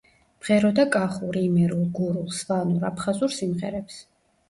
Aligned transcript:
მღეროდა 0.45 0.85
კახურ, 0.95 1.37
იმერულ, 1.43 1.85
გურულ, 2.01 2.35
სვანურ, 2.41 2.91
აფხაზურ 2.93 3.39
სიმღერებს. 3.41 4.05